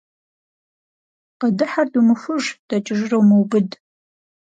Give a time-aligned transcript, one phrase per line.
[1.39, 3.69] Къыдыхьэр думыхуж, дэкӀыжыр умыубыд.